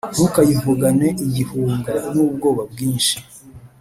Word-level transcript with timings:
ntukayivugane 0.13 1.07
igihunga 1.25 1.93
n’ubwoba 2.11 2.61
bwinshi 2.71 3.15